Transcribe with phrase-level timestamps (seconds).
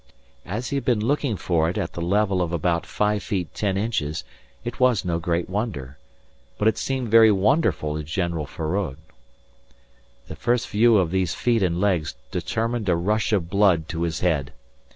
[0.47, 3.77] As he had been looking for it at the level of about five feet ten
[3.77, 4.23] inches
[4.63, 5.99] it was no great wonder
[6.57, 8.97] but it seemed very wonderful to General Feraud.
[10.27, 14.21] The first view of these feet and legs determined a rush of blood to his
[14.21, 14.53] head.